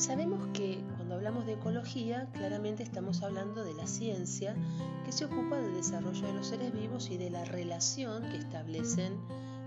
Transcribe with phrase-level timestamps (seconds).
[0.00, 4.56] Sabemos que cuando hablamos de ecología, claramente estamos hablando de la ciencia
[5.04, 9.20] que se ocupa del desarrollo de los seres vivos y de la relación que establecen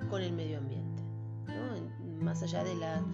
[0.10, 1.04] con el medio ambiente.
[2.20, 3.06] Más allá de la,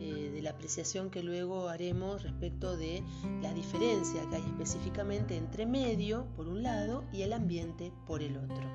[0.00, 3.02] eh, de la apreciación que luego haremos respecto de
[3.40, 8.36] la diferencia que hay específicamente entre medio, por un lado, y el ambiente, por el
[8.36, 8.68] otro.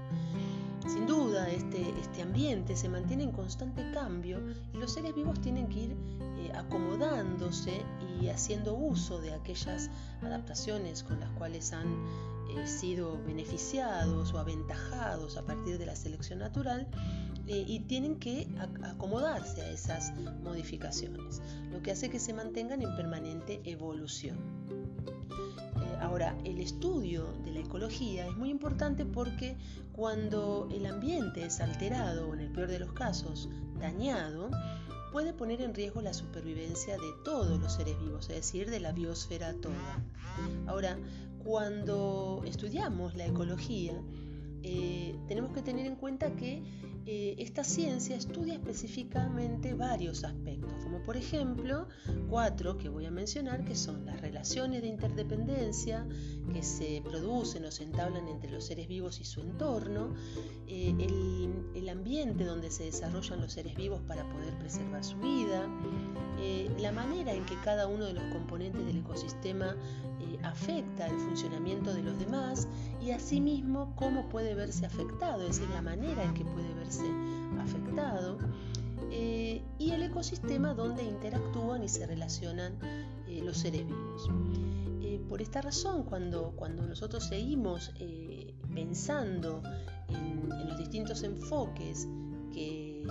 [0.88, 1.82] Sin duda, este
[2.76, 4.40] se mantiene en constante cambio
[4.74, 5.96] y los seres vivos tienen que ir
[6.38, 7.82] eh, acomodándose
[8.22, 9.90] y haciendo uso de aquellas
[10.22, 11.88] adaptaciones con las cuales han
[12.50, 16.88] eh, sido beneficiados o aventajados a partir de la selección natural
[17.48, 18.48] eh, y tienen que
[18.84, 24.38] acomodarse a esas modificaciones, lo que hace que se mantengan en permanente evolución.
[26.02, 29.56] Ahora, el estudio de la ecología es muy importante porque
[29.94, 34.50] cuando el ambiente es alterado o en el peor de los casos dañado,
[35.12, 38.94] puede poner en riesgo la supervivencia de todos los seres vivos, es decir, de la
[38.94, 40.04] biosfera toda.
[40.68, 40.98] Ahora,
[41.44, 43.94] cuando estudiamos la ecología,
[44.64, 46.64] eh, tenemos que tener en cuenta que
[47.06, 51.88] eh, esta ciencia estudia específicamente varios aspectos, como por ejemplo
[52.30, 56.06] cuatro que voy a mencionar, que son las relaciones de interdependencia
[56.52, 60.14] que se producen o se entablan entre los seres vivos y su entorno,
[60.68, 65.68] eh, el, ambiente donde se desarrollan los seres vivos para poder preservar su vida,
[66.40, 69.76] eh, la manera en que cada uno de los componentes del ecosistema
[70.44, 72.68] afecta el funcionamiento de los demás
[73.02, 77.06] y asimismo cómo puede verse afectado, es decir, la manera en que puede verse
[77.60, 78.38] afectado,
[79.12, 82.78] eh, y el ecosistema donde interactúan y se relacionan
[83.28, 84.30] eh, los seres vivos.
[85.02, 87.92] Eh, por esta razón, cuando, cuando nosotros seguimos
[88.74, 89.62] pensando
[90.08, 92.08] en, los distintos enfoques
[92.54, 93.04] que,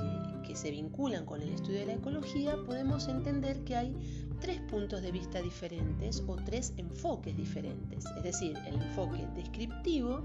[0.47, 3.95] que se vinculan con el estudio de la ecología, podemos entender que hay
[4.41, 8.07] tres puntos de vista diferentes o tres enfoques diferentes.
[8.17, 10.23] Es decir, el enfoque descriptivo,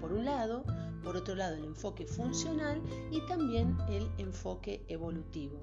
[0.00, 0.64] por un lado,
[1.02, 5.60] por otro lado el enfoque funcional y también el enfoque evolutivo.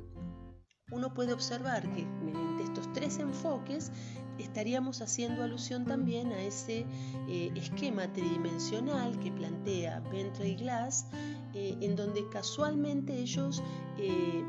[0.92, 3.92] Uno puede observar que mediante estos tres enfoques
[4.40, 6.86] estaríamos haciendo alusión también a ese
[7.28, 11.06] eh, esquema tridimensional que plantea Bentley Glass,
[11.54, 13.62] eh, en donde casualmente ellos
[13.98, 14.44] eh,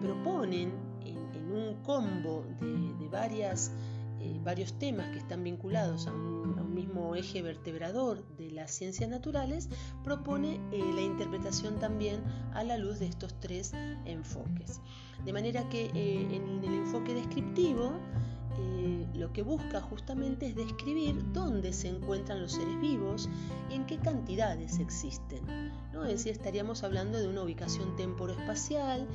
[0.00, 0.72] proponen
[1.54, 3.70] un combo de, varias,
[4.24, 9.68] eh, varios temas que están vinculados a un, mismo eje vertebrador de las ciencias naturales,
[10.02, 12.20] propone eh, la interpretación también
[12.52, 13.72] a la luz de estos tres
[14.04, 14.80] enfoques.
[15.24, 17.92] De manera que eh, en el enfoque descriptivo,
[19.14, 23.28] lo que busca justamente es describir dónde se encuentran los seres vivos
[23.70, 25.44] y en qué cantidades existen.
[25.92, 26.04] ¿no?
[26.04, 29.06] Es decir, estaríamos hablando de una ubicación temporoespacial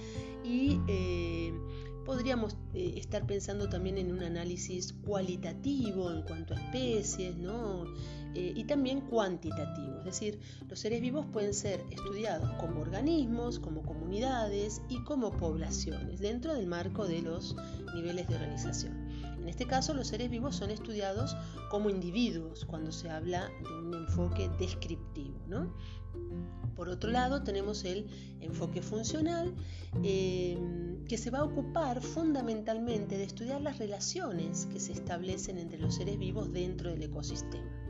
[0.46, 0.80] y
[2.10, 7.84] Podríamos eh, estar pensando también en un análisis cualitativo en cuanto a especies, ¿no?
[8.34, 13.84] Eh, y también cuantitativo, es decir, los seres vivos pueden ser estudiados como organismos, como
[13.84, 17.56] comunidades y como poblaciones dentro del marco de los
[17.94, 18.99] niveles de organización.
[19.50, 21.36] En este caso, los seres vivos son estudiados
[21.72, 25.74] como individuos cuando se habla de un enfoque descriptivo.
[26.76, 28.06] Por otro lado, tenemos el
[28.42, 29.56] enfoque funcional,
[30.04, 35.80] em, que se va a ocupar fundamentalmente de estudiar las relaciones que se establecen entre
[35.80, 37.89] los seres vivos dentro del ecosistema.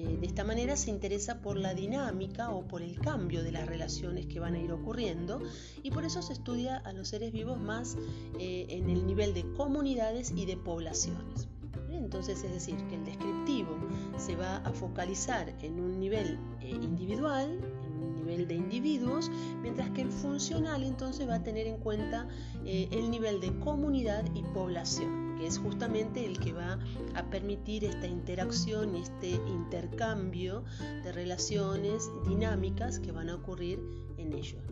[0.00, 3.66] Eh, de esta manera se interesa por la dinámica o por el cambio de las
[3.66, 5.40] relaciones que van a ir ocurriendo
[5.82, 7.96] y por eso se estudia a los seres vivos más
[8.38, 11.48] eh, en el nivel de comunidades y de poblaciones.
[11.92, 13.76] Entonces, es decir, que el descriptivo
[14.16, 17.60] se va a focalizar en un nivel eh, individual,
[18.30, 19.28] de individuos,
[19.60, 22.28] mientras que el funcional entonces va a tener en cuenta
[22.64, 26.78] el nivel de comunidad y población, que es justamente el que va
[27.14, 30.64] a permitir esta interacción y este intercambio
[31.02, 33.80] de relaciones dinámicas que van a ocurrir
[34.18, 34.62] en ellos.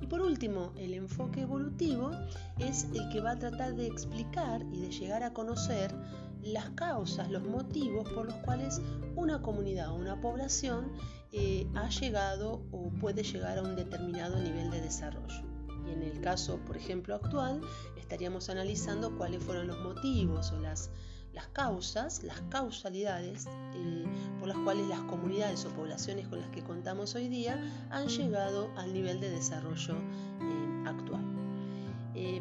[0.00, 2.12] Y por último, el enfoque evolutivo
[2.58, 5.92] es el que va a tratar de explicar y de llegar a conocer
[6.40, 8.80] las causas, los motivos por los cuales
[9.16, 10.92] una comunidad o una población
[11.32, 15.49] eh, ha llegado o puede llegar a un determinado nivel de desarrollo.
[15.92, 17.60] En el caso, por ejemplo, actual,
[17.96, 20.90] estaríamos analizando cuáles fueron los motivos o las,
[21.32, 24.04] las causas, las causalidades eh,
[24.38, 28.70] por las cuales las comunidades o poblaciones con las que contamos hoy día han llegado
[28.76, 31.24] al nivel de desarrollo eh, actual.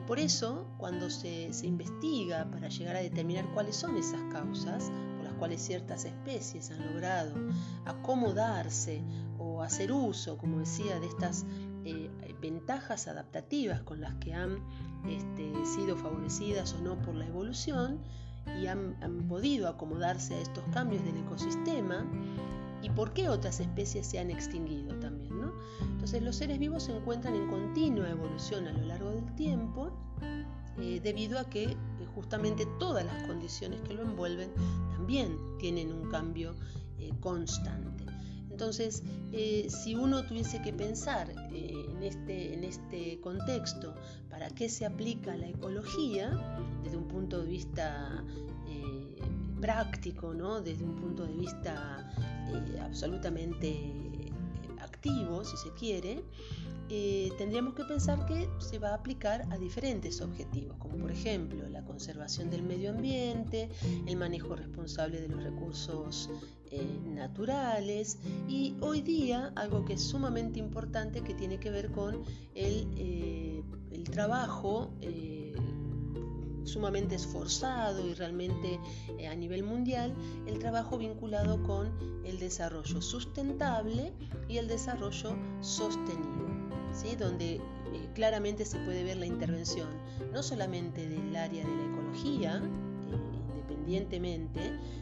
[0.08, 4.92] por eso, cuando se, se investiga para llegar a determinar cuáles son esas causas,
[5.40, 7.34] cuales ciertas especies han logrado
[7.86, 9.02] acomodarse
[9.40, 11.46] o hacer uso, como decía, de estas
[11.86, 14.60] eh, ventajas adaptativas con las que han
[15.08, 18.00] este, sido favorecidas o no por la evolución
[18.60, 18.96] y han,
[19.28, 22.06] podido acomodarse a estos cambios del ecosistema
[22.82, 25.30] y por qué otras especies se han extinguido también.
[25.82, 29.92] Entonces los seres vivos se encuentran en continua evolución a lo largo del tiempo
[30.82, 31.78] eh, debido a que eh,
[32.16, 34.52] justamente todas las condiciones que lo envuelven
[34.92, 36.56] también tienen un cambio
[36.98, 38.06] eh, constante.
[38.60, 39.04] Entonces,
[39.70, 43.96] si uno tuviese que pensar en, este, en este contexto
[44.30, 46.30] para qué se aplica la ecología,
[46.84, 48.22] desde un punto de vista
[49.62, 50.60] práctico, ¿no?
[50.60, 52.12] desde un punto de vista
[52.82, 53.94] absolutamente
[54.82, 56.26] activo, si se quiere,
[56.90, 61.66] eh, tendríamos que pensar que se va a aplicar a diferentes objetivos, como por ejemplo
[61.70, 63.70] la conservación del medio ambiente,
[64.08, 66.30] el manejo responsable de los recursos
[66.72, 72.24] eh, naturales y hoy día algo que es sumamente importante que tiene que ver con
[72.56, 73.62] el, eh,
[73.92, 74.94] el trabajo
[76.64, 78.80] sumamente esforzado y realmente
[79.30, 80.16] a nivel mundial
[80.48, 81.92] el trabajo vinculado con
[82.24, 84.14] el desarrollo sustentable
[84.48, 85.36] y el desarrollo
[87.18, 87.62] donde eh,
[88.14, 89.88] claramente se puede ver la intervención
[90.34, 94.60] no solamente del área de la ecología, eh, independientemente,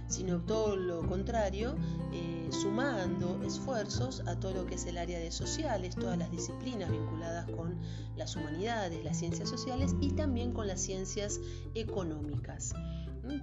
[0.07, 1.75] sino todo lo contrario,
[2.13, 6.91] eh, sumando esfuerzos a todo lo que es el área de sociales, todas las disciplinas
[6.91, 7.77] vinculadas con
[8.15, 11.39] las humanidades, las ciencias sociales y también con las ciencias
[11.73, 12.73] económicas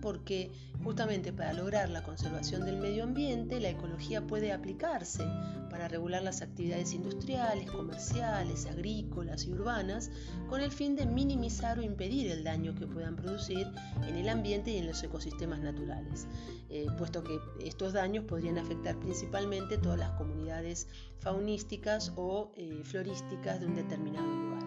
[0.01, 0.51] porque
[0.83, 5.25] justamente para lograr la conservación del medio ambiente, la ecología puede aplicarse
[5.71, 10.11] para regular las actividades industriales, comerciales, agrícolas y urbanas,
[10.49, 13.67] con el fin de minimizar o impedir el daño que puedan producir
[14.07, 16.27] en el ambiente y en los ecosistemas naturales,
[16.71, 20.87] eh, puesto que estos daños podrían afectar principalmente todas las comunidades
[21.19, 24.63] faunísticas o eh, florísticas de un determinado lugar.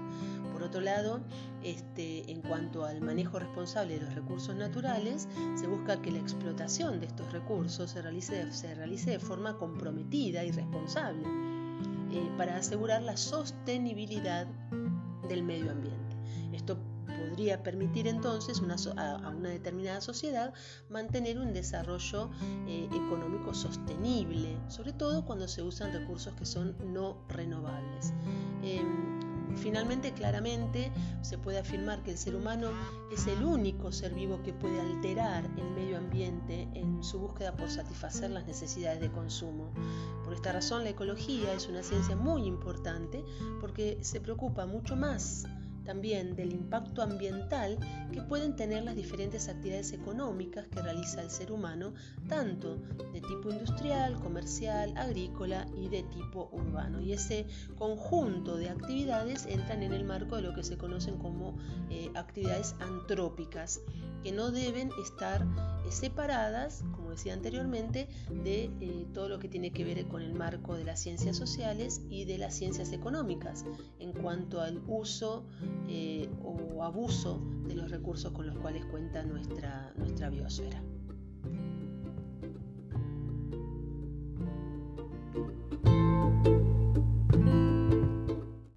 [0.67, 1.21] Por otro lado,
[1.63, 6.99] este, en cuanto al manejo responsable de los recursos naturales, se busca que la explotación
[6.99, 11.23] de estos recursos se realice, de forma comprometida y responsable
[12.11, 14.45] eh, para asegurar la sostenibilidad
[15.29, 16.17] del medio ambiente.
[16.51, 18.61] Esto podría permitir entonces
[18.97, 20.53] a, una determinada sociedad
[20.89, 22.29] mantener un desarrollo
[22.67, 28.11] eh, económico sostenible, sobre todo cuando se usan recursos que son no renovables.
[28.63, 29.26] Em,
[29.57, 32.69] Finalmente, claramente, se puede afirmar que el ser humano
[33.11, 37.69] es el único ser vivo que puede alterar el medio ambiente en su búsqueda por
[37.69, 39.71] satisfacer las necesidades de consumo.
[40.23, 43.23] Por esta razón, la ecología es una ciencia muy importante
[43.59, 45.45] porque se preocupa mucho más
[45.87, 47.79] también del impacto ambiental
[48.11, 51.93] que pueden tener las diferentes actividades económicas que realiza el ser humano,
[52.27, 52.75] tanto
[53.13, 56.99] de tipo industrial, comercial, agrícola y de tipo urbano.
[56.99, 57.47] Y ese
[57.77, 61.57] conjunto de actividades entran en el marco de lo que se conocen como
[61.89, 63.79] eh, actividades antrópicas,
[64.23, 68.07] que no deben estar eh, separadas, como decía anteriormente,
[68.43, 72.01] de eh, todo lo que tiene que ver con el marco de las ciencias sociales
[72.09, 73.65] y de las ciencias económicas
[73.97, 75.43] en cuanto al uso
[75.89, 80.83] eh, o abuso de los recursos con los cuales cuenta nuestra, nuestra biosfera.